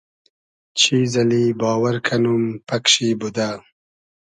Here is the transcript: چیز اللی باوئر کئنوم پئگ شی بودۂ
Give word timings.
چیز 0.79 1.13
اللی 1.21 1.45
باوئر 1.59 1.95
کئنوم 2.05 2.43
پئگ 2.67 2.85
شی 2.91 3.07
بودۂ 3.19 3.49